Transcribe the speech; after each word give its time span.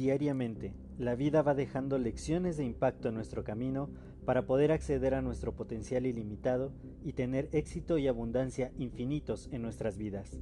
Diariamente, 0.00 0.72
la 0.96 1.14
vida 1.14 1.42
va 1.42 1.54
dejando 1.54 1.98
lecciones 1.98 2.56
de 2.56 2.64
impacto 2.64 3.10
en 3.10 3.14
nuestro 3.16 3.44
camino 3.44 3.90
para 4.24 4.46
poder 4.46 4.72
acceder 4.72 5.12
a 5.12 5.20
nuestro 5.20 5.54
potencial 5.54 6.06
ilimitado 6.06 6.72
y 7.04 7.12
tener 7.12 7.50
éxito 7.52 7.98
y 7.98 8.08
abundancia 8.08 8.72
infinitos 8.78 9.50
en 9.52 9.60
nuestras 9.60 9.98
vidas. 9.98 10.40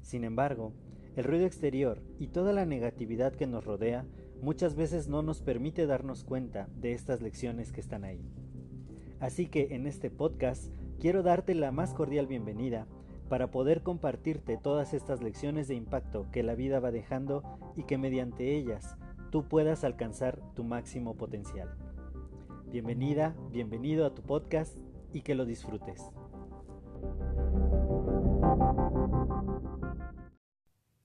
Sin 0.00 0.24
embargo, 0.24 0.72
el 1.14 1.24
ruido 1.24 1.44
exterior 1.44 2.00
y 2.18 2.28
toda 2.28 2.54
la 2.54 2.64
negatividad 2.64 3.34
que 3.34 3.46
nos 3.46 3.66
rodea 3.66 4.06
muchas 4.40 4.74
veces 4.76 5.08
no 5.08 5.20
nos 5.20 5.42
permite 5.42 5.84
darnos 5.84 6.24
cuenta 6.24 6.66
de 6.74 6.94
estas 6.94 7.20
lecciones 7.20 7.72
que 7.72 7.82
están 7.82 8.02
ahí. 8.02 8.24
Así 9.18 9.44
que 9.44 9.74
en 9.74 9.86
este 9.86 10.08
podcast 10.08 10.72
quiero 10.98 11.22
darte 11.22 11.54
la 11.54 11.70
más 11.70 11.92
cordial 11.92 12.26
bienvenida 12.26 12.86
para 13.30 13.52
poder 13.52 13.82
compartirte 13.82 14.58
todas 14.58 14.92
estas 14.92 15.22
lecciones 15.22 15.68
de 15.68 15.76
impacto 15.76 16.26
que 16.32 16.42
la 16.42 16.56
vida 16.56 16.80
va 16.80 16.90
dejando 16.90 17.44
y 17.76 17.84
que 17.84 17.96
mediante 17.96 18.56
ellas 18.56 18.96
tú 19.30 19.46
puedas 19.46 19.84
alcanzar 19.84 20.40
tu 20.56 20.64
máximo 20.64 21.16
potencial. 21.16 21.72
Bienvenida, 22.66 23.36
bienvenido 23.52 24.04
a 24.04 24.14
tu 24.14 24.22
podcast 24.22 24.76
y 25.12 25.22
que 25.22 25.36
lo 25.36 25.44
disfrutes. 25.44 26.02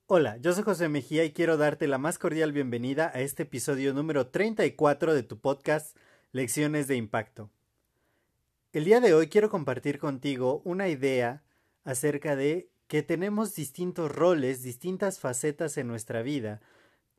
Hola, 0.08 0.38
yo 0.38 0.52
soy 0.54 0.64
José 0.64 0.90
Mejía 0.90 1.26
y 1.26 1.32
quiero 1.32 1.58
darte 1.58 1.88
la 1.88 2.00
más 2.00 2.18
cordial 2.18 2.52
bienvenida 2.52 3.12
a 3.14 3.22
este 3.22 3.44
episodio 3.44 3.94
número 3.94 4.30
34 4.30 5.14
de 5.14 5.22
tu 5.22 5.40
podcast 5.40 5.96
Lecciones 6.32 6.88
de 6.88 6.96
Impacto. 6.96 7.52
El 8.74 8.84
día 8.84 9.00
de 9.00 9.14
hoy 9.14 9.28
quiero 9.28 9.52
compartir 9.52 10.00
contigo 10.00 10.64
una 10.66 10.88
idea 10.88 11.45
acerca 11.86 12.36
de 12.36 12.70
que 12.88 13.04
tenemos 13.04 13.56
distintos 13.56 14.12
roles, 14.12 14.62
distintas 14.62 15.20
facetas 15.20 15.78
en 15.78 15.88
nuestra 15.88 16.22
vida, 16.22 16.62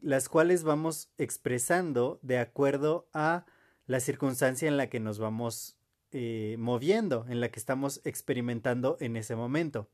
las 0.00 0.28
cuales 0.28 0.62
vamos 0.62 1.10
expresando 1.16 2.20
de 2.22 2.38
acuerdo 2.38 3.08
a 3.12 3.46
la 3.86 4.00
circunstancia 4.00 4.68
en 4.68 4.76
la 4.76 4.90
que 4.90 5.00
nos 5.00 5.18
vamos 5.18 5.78
eh, 6.12 6.56
moviendo, 6.58 7.26
en 7.28 7.40
la 7.40 7.50
que 7.50 7.58
estamos 7.58 8.00
experimentando 8.04 8.96
en 9.00 9.16
ese 9.16 9.34
momento. 9.34 9.88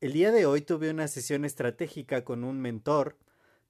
El 0.00 0.12
día 0.12 0.32
de 0.32 0.44
hoy 0.44 0.60
tuve 0.60 0.90
una 0.90 1.08
sesión 1.08 1.44
estratégica 1.44 2.24
con 2.24 2.44
un 2.44 2.60
mentor 2.60 3.16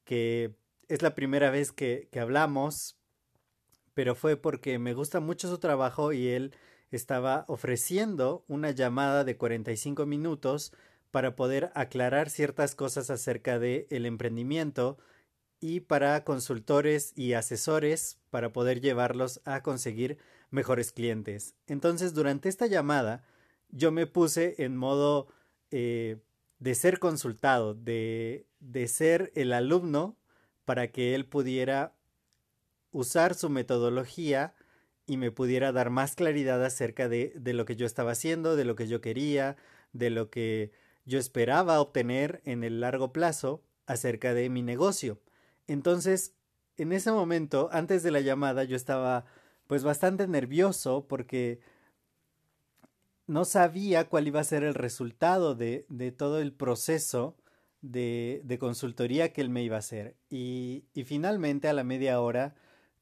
que 0.04 0.56
es 0.88 1.02
la 1.02 1.14
primera 1.14 1.50
vez 1.50 1.72
que, 1.72 2.08
que 2.10 2.20
hablamos, 2.20 2.98
pero 3.94 4.14
fue 4.14 4.36
porque 4.36 4.78
me 4.78 4.94
gusta 4.94 5.20
mucho 5.20 5.48
su 5.48 5.58
trabajo 5.58 6.12
y 6.12 6.28
él 6.28 6.54
estaba 6.90 7.44
ofreciendo 7.48 8.44
una 8.48 8.70
llamada 8.70 9.24
de 9.24 9.36
45 9.36 10.06
minutos 10.06 10.72
para 11.10 11.36
poder 11.36 11.70
aclarar 11.74 12.30
ciertas 12.30 12.74
cosas 12.74 13.10
acerca 13.10 13.58
del 13.58 13.86
el 13.90 14.06
emprendimiento 14.06 14.98
y 15.60 15.80
para 15.80 16.22
consultores 16.24 17.12
y 17.16 17.32
asesores 17.32 18.18
para 18.30 18.52
poder 18.52 18.80
llevarlos 18.80 19.40
a 19.44 19.62
conseguir 19.62 20.18
mejores 20.50 20.92
clientes. 20.92 21.54
Entonces, 21.66 22.14
durante 22.14 22.48
esta 22.48 22.66
llamada, 22.66 23.24
yo 23.70 23.90
me 23.90 24.06
puse 24.06 24.54
en 24.58 24.76
modo 24.76 25.28
eh, 25.70 26.18
de 26.58 26.74
ser 26.74 26.98
consultado, 26.98 27.74
de, 27.74 28.46
de 28.60 28.86
ser 28.88 29.32
el 29.34 29.52
alumno 29.52 30.16
para 30.64 30.92
que 30.92 31.14
él 31.14 31.26
pudiera 31.26 31.94
usar 32.90 33.34
su 33.34 33.50
metodología 33.50 34.54
y 35.06 35.16
me 35.16 35.30
pudiera 35.30 35.72
dar 35.72 35.90
más 35.90 36.14
claridad 36.14 36.64
acerca 36.64 37.08
de, 37.08 37.32
de, 37.36 37.52
lo 37.52 37.64
que 37.64 37.76
yo 37.76 37.86
estaba 37.86 38.12
haciendo, 38.12 38.56
de 38.56 38.64
lo 38.64 38.74
que 38.74 38.88
yo 38.88 39.00
quería, 39.00 39.56
de 39.92 40.10
lo 40.10 40.30
que 40.30 40.72
yo 41.04 41.18
esperaba 41.18 41.80
obtener 41.80 42.42
en 42.44 42.64
el 42.64 42.80
largo 42.80 43.12
plazo 43.12 43.62
acerca 43.86 44.34
de 44.34 44.50
mi 44.50 44.62
negocio. 44.62 45.20
Entonces, 45.68 46.34
en 46.76 46.92
ese 46.92 47.12
momento, 47.12 47.68
antes 47.72 48.02
de 48.02 48.10
la 48.10 48.20
llamada, 48.20 48.64
yo 48.64 48.76
estaba 48.76 49.24
pues 49.66 49.82
bastante 49.82 50.26
nervioso 50.28 51.06
porque 51.08 51.60
no 53.26 53.44
sabía 53.44 54.08
cuál 54.08 54.28
iba 54.28 54.40
a 54.40 54.44
ser 54.44 54.62
el 54.62 54.74
resultado 54.74 55.54
de, 55.54 55.86
de 55.88 56.12
todo 56.12 56.40
el 56.40 56.52
proceso 56.52 57.36
de, 57.82 58.40
de, 58.44 58.58
consultoría 58.58 59.32
que 59.32 59.40
él 59.40 59.50
me 59.50 59.62
iba 59.62 59.76
a 59.76 59.80
hacer. 59.80 60.16
Y, 60.30 60.84
y 60.94 61.04
finalmente, 61.04 61.68
a 61.68 61.72
la 61.72 61.84
media 61.84 62.20
hora, 62.20 62.54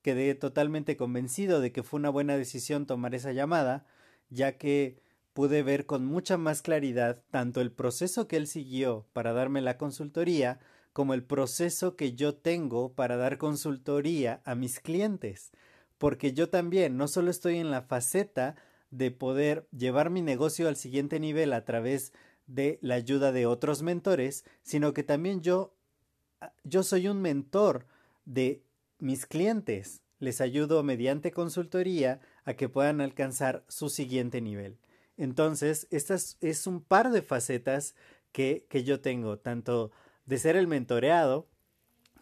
quedé 0.05 0.35
totalmente 0.35 0.99
convencido 0.99 1.63
de 1.63 1.73
que 1.73 1.83
fue 1.83 1.99
una 1.99 2.11
buena 2.11 2.37
decisión 2.37 2.85
tomar 2.85 3.15
esa 3.15 3.33
llamada, 3.33 3.87
ya 4.29 4.59
que 4.59 5.01
pude 5.33 5.63
ver 5.63 5.87
con 5.87 6.05
mucha 6.05 6.37
más 6.37 6.61
claridad 6.61 7.23
tanto 7.31 7.63
el 7.63 7.73
proceso 7.73 8.29
que 8.29 8.37
él 8.37 8.47
siguió 8.47 9.07
para 9.15 9.33
darme 9.33 9.63
la 9.63 9.79
consultoría, 9.79 10.61
como 10.93 11.15
el 11.15 11.25
proceso 11.25 11.97
que 11.97 12.13
yo 12.13 12.35
tengo 12.35 12.93
para 12.93 13.17
dar 13.17 13.39
consultoría 13.39 14.43
a 14.45 14.55
mis 14.55 14.79
clientes. 14.79 15.53
Porque 15.97 16.35
yo 16.35 16.51
también 16.51 16.99
no 16.99 17.09
solo 17.09 17.31
estoy 17.31 17.57
en 17.57 17.71
la 17.71 17.81
faceta 17.81 18.57
de 18.91 19.11
poder 19.11 19.67
llevar 19.73 20.11
mi 20.11 20.21
negocio 20.21 20.69
al 20.69 20.77
siguiente 20.77 21.19
nivel 21.19 21.55
a 21.55 21.65
través 21.65 22.13
de 22.47 22.79
la 22.83 22.97
ayuda 22.97 23.33
de 23.33 23.47
otros 23.47 23.81
mentores, 23.81 24.45
sino 24.63 24.93
que 24.93 25.03
también 25.03 25.41
yo 25.41 25.73
yo 26.63 26.83
soy 26.83 27.09
un 27.09 27.23
mentor 27.23 27.87
de 28.27 28.64
mis 29.05 29.27
clientes. 29.27 30.03
Les 30.19 30.41
ayudo 30.41 30.83
mediante 30.83 31.31
consultoría 31.31 32.21
a 32.45 32.55
que 32.55 32.71
puedan 32.71 33.03
alcanzar 33.03 33.63
su 33.69 33.91
siguiente 33.91 34.41
nivel. 34.41 34.79
Entonces, 35.19 35.87
estas 35.91 36.39
es 36.41 36.67
un 36.67 36.81
par 36.81 37.11
de 37.11 37.21
facetas 37.21 37.95
que, 38.33 38.67
que 38.71 38.83
yo 38.83 39.01
tengo, 39.01 39.39
tanto 39.39 39.93
de 40.25 40.39
ser 40.39 40.57
el 40.57 40.67
mentoreado 40.67 41.47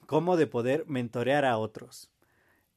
como 0.07 0.37
de 0.37 0.49
poder 0.49 0.85
mentorear 0.89 1.45
a 1.45 1.57
otros. 1.57 2.11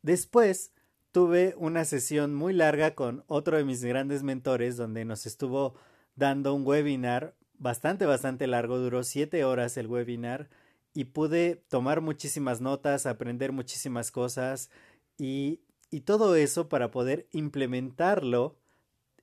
Después, 0.03 0.71
tuve 1.11 1.55
una 1.57 1.83
sesión 1.83 2.35
muy 2.35 2.53
larga 2.53 2.93
con 2.93 3.23
otro 3.25 3.57
de 3.57 3.63
mis 3.63 3.83
grandes 3.83 4.21
mentores 4.21 4.77
donde 4.77 5.03
nos 5.03 5.25
estuvo 5.25 5.73
dando 6.15 6.53
un 6.53 6.65
webinar 6.65 7.35
bastante, 7.57 8.05
bastante 8.05 8.45
largo, 8.45 8.77
duró 8.77 9.03
siete 9.03 9.43
horas 9.45 9.77
el 9.77 9.87
webinar 9.87 10.47
y 10.95 11.03
pude 11.03 11.57
tomar 11.67 11.99
muchísimas 11.99 12.61
notas, 12.61 13.05
aprender 13.05 13.51
muchísimas 13.51 14.11
cosas 14.11 14.71
y, 15.17 15.59
y 15.91 16.01
todo 16.01 16.35
eso 16.35 16.69
para 16.69 16.89
poder 16.89 17.27
implementarlo 17.33 18.57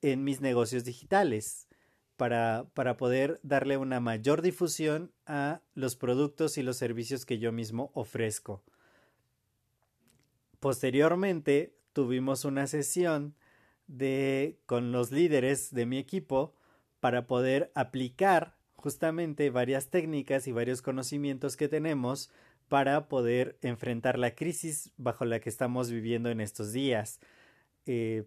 en 0.01 0.23
mis 0.23 0.39
negocios 0.39 0.85
digitales, 0.85 1.67
para, 2.15 2.69
para 2.75 2.95
poder 2.95 3.39
darle 3.41 3.77
una 3.77 3.99
mayor 3.99 4.43
difusión 4.43 5.11
a 5.25 5.61
los 5.73 5.95
productos 5.95 6.59
y 6.59 6.63
los 6.63 6.77
servicios 6.77 7.25
que 7.25 7.39
yo 7.39 7.51
mismo 7.51 7.89
ofrezco. 7.95 8.63
Posteriormente 10.59 11.75
tuvimos 11.91 12.45
una 12.45 12.67
sesión 12.67 13.35
de 13.87 14.59
con 14.67 14.91
los 14.91 15.11
líderes 15.11 15.73
de 15.73 15.87
mi 15.87 15.97
equipo 15.97 16.53
para 16.99 17.25
poder 17.25 17.71
aplicar 17.73 18.55
justamente 18.83 19.49
varias 19.49 19.87
técnicas 19.87 20.45
y 20.45 20.51
varios 20.51 20.81
conocimientos 20.81 21.55
que 21.55 21.69
tenemos 21.69 22.29
para 22.67 23.07
poder 23.07 23.57
enfrentar 23.61 24.19
la 24.19 24.35
crisis 24.35 24.91
bajo 24.97 25.23
la 25.23 25.39
que 25.39 25.47
estamos 25.47 25.89
viviendo 25.89 26.29
en 26.29 26.41
estos 26.41 26.73
días. 26.73 27.21
Eh, 27.85 28.25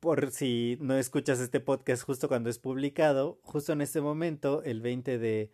por 0.00 0.30
si 0.30 0.78
no 0.80 0.96
escuchas 0.96 1.38
este 1.38 1.60
podcast 1.60 2.02
justo 2.02 2.28
cuando 2.28 2.48
es 2.48 2.58
publicado, 2.58 3.40
justo 3.42 3.74
en 3.74 3.82
este 3.82 4.00
momento, 4.00 4.62
el 4.62 4.80
20 4.80 5.18
de 5.18 5.50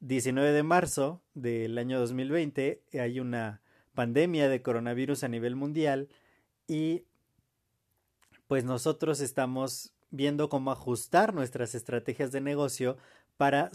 19 0.00 0.52
de 0.52 0.62
marzo 0.62 1.22
del 1.32 1.78
año 1.78 1.98
2020, 1.98 2.82
hay 3.00 3.18
una 3.18 3.62
pandemia 3.94 4.50
de 4.50 4.60
coronavirus 4.60 5.24
a 5.24 5.28
nivel 5.28 5.56
mundial 5.56 6.10
y 6.68 7.04
pues 8.46 8.64
nosotros 8.64 9.20
estamos 9.20 9.93
viendo 10.14 10.48
cómo 10.48 10.70
ajustar 10.70 11.34
nuestras 11.34 11.74
estrategias 11.74 12.30
de 12.30 12.40
negocio 12.40 12.96
para 13.36 13.70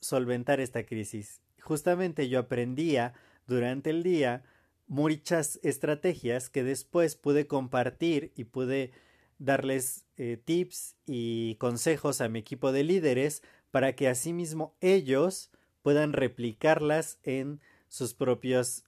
solventar 0.00 0.60
esta 0.60 0.84
crisis. 0.84 1.40
Justamente 1.60 2.28
yo 2.28 2.40
aprendía 2.40 3.14
durante 3.46 3.90
el 3.90 4.02
día 4.02 4.44
muchas 4.88 5.60
estrategias 5.62 6.50
que 6.50 6.64
después 6.64 7.14
pude 7.14 7.46
compartir 7.46 8.32
y 8.34 8.44
pude 8.44 8.92
darles 9.38 10.06
eh, 10.16 10.40
tips 10.44 10.96
y 11.06 11.54
consejos 11.56 12.20
a 12.20 12.28
mi 12.28 12.40
equipo 12.40 12.72
de 12.72 12.82
líderes 12.82 13.42
para 13.70 13.94
que 13.94 14.08
asimismo 14.08 14.74
ellos 14.80 15.50
puedan 15.82 16.12
replicarlas 16.12 17.18
en 17.22 17.60
sus, 17.88 18.16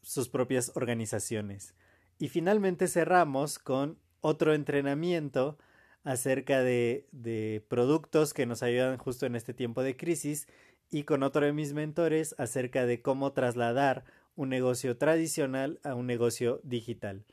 sus 0.03 0.29
propias 0.29 0.73
organizaciones. 0.75 1.75
Y 2.19 2.29
finalmente 2.29 2.89
cerramos 2.89 3.61
con 3.61 3.99
otro 4.21 4.53
entrenamiento 4.55 5.59
acerca 6.05 6.63
de, 6.63 7.65
productos 7.69 8.35
que 8.35 8.47
nos 8.47 8.63
ayudan 8.63 8.99
justo 8.99 9.27
en 9.27 9.37
este 9.37 9.55
tiempo 9.55 9.83
de 9.83 9.97
crisis 9.97 10.47
y 10.91 11.05
con 11.05 11.23
otro 11.23 11.45
de 11.45 11.53
mis 11.53 11.75
mentores 11.75 12.35
acerca 12.39 12.87
de 12.87 13.03
cómo 13.03 13.33
trasladar 13.33 14.05
un 14.37 14.49
negocio 14.49 14.97
tradicional 14.97 15.81
a 15.83 15.95
un 15.95 16.07
negocio 16.07 16.61
digital. 16.63 17.25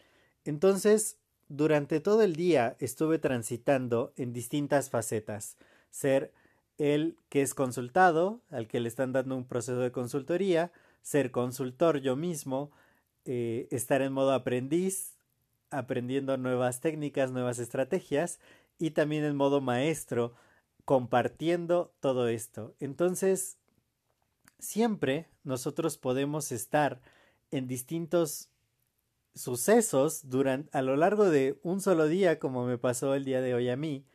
Entonces, 0.43 1.17
durante 1.47 1.99
todo 1.99 2.23
el 2.23 2.35
día 2.35 2.75
estuve 2.79 3.19
transitando 3.19 4.13
en 4.17 4.33
distintas 4.33 4.89
facetas. 4.89 5.57
Ser 5.91 6.33
el 6.77 7.17
que 7.29 7.41
es 7.41 7.53
consultado, 7.53 8.41
al 8.49 8.67
que 8.67 8.79
le 8.79 8.89
están 8.89 9.13
dando 9.13 9.37
un 9.37 9.45
proceso 9.45 9.79
de 9.79 9.91
consultoría, 9.91 10.71
ser 11.01 11.31
consultor 11.31 11.99
yo 11.99 12.15
mismo, 12.15 12.71
eh, 13.25 13.67
estar 13.71 14.01
en 14.01 14.11
modo 14.11 14.33
aprendiz, 14.33 15.14
aprendiendo 15.69 16.37
nuevas 16.37 16.81
técnicas, 16.81 17.31
nuevas 17.31 17.59
estrategias 17.59 18.39
y 18.77 18.91
también 18.91 19.23
en 19.23 19.35
modo 19.35 19.61
maestro, 19.61 20.33
compartiendo 20.85 21.93
todo 21.99 22.27
esto. 22.27 22.75
Entonces, 22.79 23.57
siempre 24.59 25.27
nosotros 25.43 25.97
podemos 25.97 26.51
estar 26.51 27.01
en 27.51 27.67
distintos 27.67 28.49
sucesos 29.33 30.29
durante 30.29 30.75
a 30.77 30.81
lo 30.81 30.95
largo 30.95 31.29
de 31.29 31.59
un 31.63 31.81
solo 31.81 32.07
día, 32.07 32.39
como 32.39 32.65
me 32.65 32.77
pasó 32.77 33.15
el 33.15 33.25
día 33.25 33.41
de 33.41 33.53
hoy 33.53 33.69
a 33.69 33.75
mí, 33.75 34.05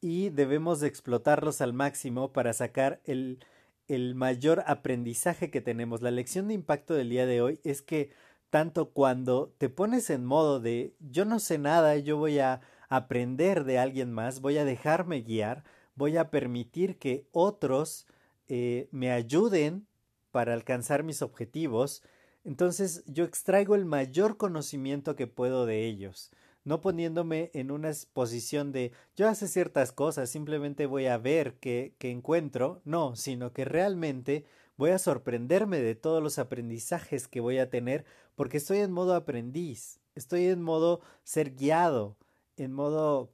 y 0.00 0.30
debemos 0.30 0.82
explotarlos 0.82 1.60
al 1.60 1.72
máximo 1.72 2.32
para 2.32 2.52
sacar 2.52 3.00
el, 3.04 3.38
el 3.86 4.14
mayor 4.14 4.64
aprendizaje 4.66 5.50
que 5.50 5.60
tenemos. 5.60 6.02
La 6.02 6.10
lección 6.10 6.48
de 6.48 6.54
impacto 6.54 6.94
del 6.94 7.08
día 7.08 7.26
de 7.26 7.40
hoy 7.40 7.60
es 7.62 7.82
que 7.82 8.10
tanto 8.52 8.90
cuando 8.90 9.54
te 9.56 9.70
pones 9.70 10.10
en 10.10 10.26
modo 10.26 10.60
de 10.60 10.94
yo 11.00 11.24
no 11.24 11.40
sé 11.40 11.56
nada, 11.56 11.96
yo 11.96 12.18
voy 12.18 12.38
a 12.38 12.60
aprender 12.90 13.64
de 13.64 13.78
alguien 13.78 14.12
más, 14.12 14.42
voy 14.42 14.58
a 14.58 14.66
dejarme 14.66 15.22
guiar, 15.22 15.64
voy 15.94 16.18
a 16.18 16.30
permitir 16.30 16.98
que 16.98 17.26
otros 17.32 18.06
eh, 18.48 18.90
me 18.92 19.10
ayuden 19.10 19.86
para 20.32 20.52
alcanzar 20.52 21.02
mis 21.02 21.22
objetivos, 21.22 22.02
entonces 22.44 23.02
yo 23.06 23.24
extraigo 23.24 23.74
el 23.74 23.86
mayor 23.86 24.36
conocimiento 24.36 25.16
que 25.16 25.26
puedo 25.26 25.64
de 25.64 25.86
ellos 25.86 26.30
no 26.64 26.80
poniéndome 26.80 27.50
en 27.54 27.70
una 27.70 27.90
posición 28.12 28.72
de 28.72 28.92
yo 29.16 29.28
hace 29.28 29.48
ciertas 29.48 29.92
cosas, 29.92 30.30
simplemente 30.30 30.86
voy 30.86 31.06
a 31.06 31.18
ver 31.18 31.54
qué, 31.54 31.94
encuentro, 32.00 32.80
no, 32.84 33.16
sino 33.16 33.52
que 33.52 33.64
realmente 33.64 34.44
voy 34.82 34.90
a 34.90 34.98
sorprenderme 34.98 35.78
de 35.78 35.94
todos 35.94 36.20
los 36.20 36.40
aprendizajes 36.40 37.28
que 37.28 37.38
voy 37.38 37.58
a 37.58 37.70
tener 37.70 38.04
porque 38.34 38.56
estoy 38.56 38.78
en 38.78 38.90
modo 38.90 39.14
aprendiz, 39.14 40.00
estoy 40.16 40.46
en 40.46 40.60
modo 40.60 41.02
ser 41.22 41.54
guiado, 41.54 42.16
en 42.56 42.72
modo 42.72 43.30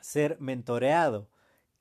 ser 0.00 0.38
mentoreado. 0.38 1.28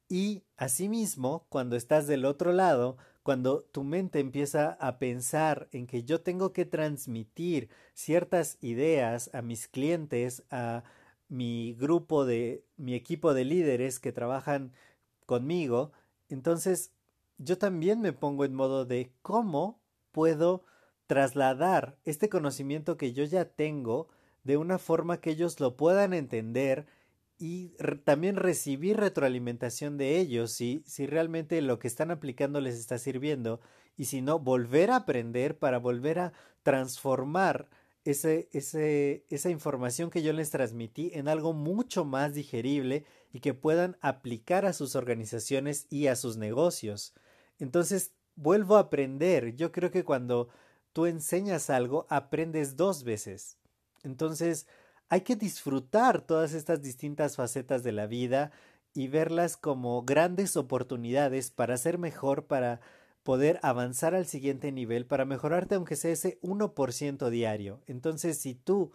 Y 0.09 0.41
asimismo, 0.57 1.45
cuando 1.49 1.75
estás 1.75 2.07
del 2.07 2.25
otro 2.25 2.51
lado, 2.51 2.97
cuando 3.21 3.61
tu 3.61 3.83
mente 3.83 4.19
empieza 4.19 4.71
a 4.79 4.97
pensar 4.97 5.67
en 5.71 5.85
que 5.85 6.03
yo 6.03 6.21
tengo 6.21 6.51
que 6.51 6.65
transmitir 6.65 7.69
ciertas 7.93 8.57
ideas 8.59 9.29
a 9.35 9.43
mis 9.43 9.67
clientes, 9.67 10.45
a 10.49 10.83
mi 11.29 11.75
grupo 11.75 12.25
de, 12.25 12.65
mi 12.77 12.95
equipo 12.95 13.35
de 13.35 13.45
líderes 13.45 13.99
que 13.99 14.11
trabajan 14.11 14.73
conmigo, 15.27 15.91
entonces 16.27 16.91
yo 17.37 17.57
también 17.57 18.01
me 18.01 18.13
pongo 18.13 18.45
en 18.45 18.53
modo 18.53 18.85
de 18.85 19.13
cómo 19.21 19.81
puedo 20.11 20.63
trasladar 21.07 21.97
este 22.05 22.29
conocimiento 22.29 22.97
que 22.97 23.13
yo 23.13 23.23
ya 23.23 23.45
tengo 23.45 24.07
de 24.43 24.57
una 24.57 24.77
forma 24.77 25.19
que 25.19 25.31
ellos 25.31 25.59
lo 25.59 25.75
puedan 25.75 26.13
entender 26.13 26.85
y 27.37 27.75
también 28.05 28.35
recibir 28.35 28.97
retroalimentación 28.97 29.97
de 29.97 30.17
ellos 30.17 30.51
si, 30.51 30.83
si 30.85 31.07
realmente 31.07 31.61
lo 31.61 31.79
que 31.79 31.87
están 31.87 32.11
aplicando 32.11 32.61
les 32.61 32.75
está 32.75 32.97
sirviendo 32.97 33.59
y 33.97 34.05
si 34.05 34.21
no, 34.21 34.39
volver 34.39 34.91
a 34.91 34.97
aprender 34.97 35.57
para 35.57 35.77
volver 35.77 36.19
a 36.19 36.33
transformar 36.63 37.69
ese, 38.05 38.49
ese, 38.51 39.25
esa 39.29 39.49
información 39.49 40.09
que 40.09 40.21
yo 40.23 40.33
les 40.33 40.49
transmití 40.49 41.11
en 41.13 41.27
algo 41.27 41.53
mucho 41.53 42.05
más 42.05 42.33
digerible 42.33 43.05
y 43.31 43.39
que 43.39 43.53
puedan 43.53 43.97
aplicar 44.01 44.65
a 44.65 44.73
sus 44.73 44.95
organizaciones 44.95 45.87
y 45.89 46.07
a 46.07 46.15
sus 46.15 46.37
negocios. 46.37 47.13
Entonces, 47.59 48.13
vuelvo 48.35 48.77
a 48.77 48.81
aprender. 48.81 49.55
Yo 49.55 49.71
creo 49.71 49.91
que 49.91 50.03
cuando 50.03 50.49
tú 50.91 51.05
enseñas 51.05 51.69
algo, 51.69 52.05
aprendes 52.09 52.75
dos 52.75 53.03
veces. 53.03 53.57
Entonces, 54.03 54.67
hay 55.09 55.21
que 55.21 55.35
disfrutar 55.35 56.21
todas 56.21 56.53
estas 56.53 56.81
distintas 56.81 57.35
facetas 57.35 57.83
de 57.83 57.91
la 57.91 58.07
vida 58.07 58.51
y 58.93 59.07
verlas 59.07 59.57
como 59.57 60.03
grandes 60.03 60.55
oportunidades 60.57 61.51
para 61.51 61.77
ser 61.77 61.97
mejor, 61.97 62.45
para 62.45 62.81
poder 63.23 63.59
avanzar 63.63 64.13
al 64.15 64.27
siguiente 64.27 64.71
nivel, 64.71 65.05
para 65.05 65.25
mejorarte 65.25 65.75
aunque 65.75 65.95
sea 65.95 66.11
ese 66.11 66.39
1% 66.41 67.29
diario. 67.29 67.81
Entonces, 67.87 68.37
si 68.37 68.53
tú 68.53 68.91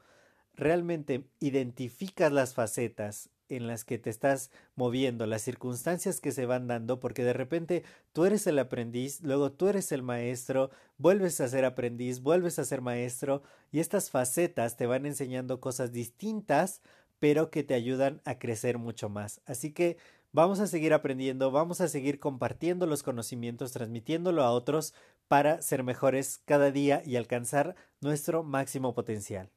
realmente 0.54 1.30
identificas 1.40 2.32
las 2.32 2.54
facetas 2.54 3.30
en 3.48 3.66
las 3.66 3.84
que 3.84 3.98
te 3.98 4.10
estás 4.10 4.50
moviendo, 4.76 5.26
las 5.26 5.42
circunstancias 5.42 6.20
que 6.20 6.32
se 6.32 6.46
van 6.46 6.66
dando, 6.66 7.00
porque 7.00 7.24
de 7.24 7.32
repente 7.32 7.84
tú 8.12 8.24
eres 8.24 8.46
el 8.46 8.58
aprendiz, 8.58 9.20
luego 9.22 9.52
tú 9.52 9.68
eres 9.68 9.92
el 9.92 10.02
maestro, 10.02 10.70
vuelves 10.96 11.40
a 11.40 11.48
ser 11.48 11.64
aprendiz, 11.64 12.20
vuelves 12.20 12.58
a 12.58 12.64
ser 12.64 12.80
maestro, 12.80 13.42
y 13.70 13.80
estas 13.80 14.10
facetas 14.10 14.76
te 14.76 14.86
van 14.86 15.06
enseñando 15.06 15.60
cosas 15.60 15.92
distintas, 15.92 16.82
pero 17.18 17.50
que 17.50 17.64
te 17.64 17.74
ayudan 17.74 18.20
a 18.24 18.38
crecer 18.38 18.78
mucho 18.78 19.08
más. 19.08 19.40
Así 19.44 19.72
que 19.72 19.96
vamos 20.32 20.60
a 20.60 20.66
seguir 20.66 20.94
aprendiendo, 20.94 21.50
vamos 21.50 21.80
a 21.80 21.88
seguir 21.88 22.20
compartiendo 22.20 22.86
los 22.86 23.02
conocimientos, 23.02 23.72
transmitiéndolo 23.72 24.42
a 24.42 24.52
otros 24.52 24.94
para 25.26 25.62
ser 25.62 25.82
mejores 25.82 26.38
cada 26.44 26.70
día 26.70 27.02
y 27.04 27.16
alcanzar 27.16 27.74
nuestro 28.00 28.42
máximo 28.44 28.94
potencial. 28.94 29.50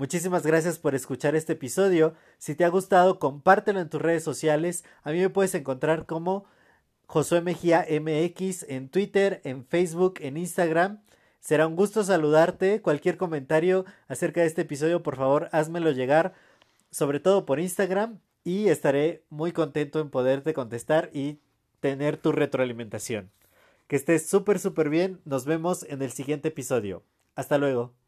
Muchísimas 0.00 0.46
gracias 0.46 0.78
por 0.78 0.94
escuchar 0.94 1.36
este 1.36 1.52
episodio. 1.52 2.14
Si 2.38 2.54
te 2.54 2.64
ha 2.64 2.70
gustado, 2.70 3.18
compártelo 3.18 3.80
en 3.80 3.90
tus 3.90 4.00
redes 4.00 4.24
sociales. 4.24 4.82
A 5.02 5.12
mí 5.12 5.18
me 5.18 5.28
puedes 5.28 5.54
encontrar 5.54 6.06
como 6.06 6.46
Josué 7.04 7.42
Mejía 7.42 7.84
MX 7.86 8.62
en 8.70 8.88
Twitter, 8.88 9.42
en 9.44 9.66
Facebook, 9.66 10.14
en 10.20 10.38
Instagram. 10.38 11.02
Será 11.38 11.66
un 11.66 11.76
gusto 11.76 12.02
saludarte. 12.02 12.80
Cualquier 12.80 13.18
comentario 13.18 13.84
acerca 14.08 14.40
de 14.40 14.46
este 14.46 14.62
episodio, 14.62 15.02
por 15.02 15.16
favor, 15.16 15.50
házmelo 15.52 15.90
llegar, 15.90 16.32
sobre 16.90 17.20
todo 17.20 17.44
por 17.44 17.60
Instagram, 17.60 18.20
y 18.42 18.68
estaré 18.68 19.22
muy 19.28 19.52
contento 19.52 20.00
en 20.00 20.08
poderte 20.08 20.54
contestar 20.54 21.10
y 21.12 21.40
tener 21.80 22.16
tu 22.16 22.32
retroalimentación. 22.32 23.30
Que 23.86 23.96
estés 23.96 24.26
súper, 24.26 24.60
súper 24.60 24.88
bien. 24.88 25.20
Nos 25.26 25.44
vemos 25.44 25.82
en 25.82 26.00
el 26.00 26.10
siguiente 26.10 26.48
episodio. 26.48 27.02
Hasta 27.34 27.58
luego. 27.58 27.99